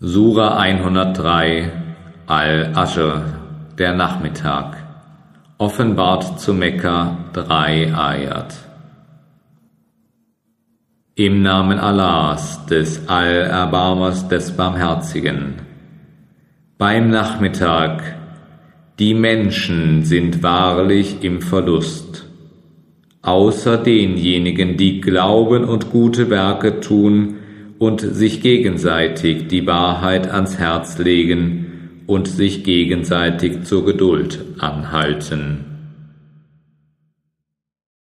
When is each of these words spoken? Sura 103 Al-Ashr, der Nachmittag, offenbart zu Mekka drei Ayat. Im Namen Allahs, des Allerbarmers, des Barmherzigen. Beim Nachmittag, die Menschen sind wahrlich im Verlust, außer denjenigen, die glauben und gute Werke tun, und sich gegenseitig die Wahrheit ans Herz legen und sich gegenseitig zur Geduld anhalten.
Sura 0.00 0.56
103 0.58 1.72
Al-Ashr, 2.28 3.20
der 3.78 3.94
Nachmittag, 3.94 4.76
offenbart 5.58 6.38
zu 6.38 6.54
Mekka 6.54 7.16
drei 7.32 7.92
Ayat. 7.92 8.54
Im 11.16 11.42
Namen 11.42 11.80
Allahs, 11.80 12.64
des 12.66 13.08
Allerbarmers, 13.08 14.28
des 14.28 14.52
Barmherzigen. 14.52 15.54
Beim 16.78 17.10
Nachmittag, 17.10 18.18
die 19.00 19.14
Menschen 19.14 20.04
sind 20.04 20.44
wahrlich 20.44 21.24
im 21.24 21.42
Verlust, 21.42 22.24
außer 23.22 23.78
denjenigen, 23.78 24.76
die 24.76 25.00
glauben 25.00 25.64
und 25.64 25.90
gute 25.90 26.30
Werke 26.30 26.78
tun, 26.78 27.38
und 27.78 28.00
sich 28.00 28.40
gegenseitig 28.40 29.48
die 29.48 29.66
Wahrheit 29.66 30.28
ans 30.30 30.58
Herz 30.58 30.98
legen 30.98 32.02
und 32.06 32.26
sich 32.26 32.64
gegenseitig 32.64 33.64
zur 33.64 33.84
Geduld 33.84 34.44
anhalten. 34.58 35.67